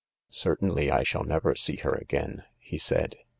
[0.33, 3.17] "Certainly I shall never see her again," he said.